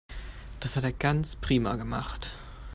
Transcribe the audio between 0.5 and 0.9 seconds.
Das hat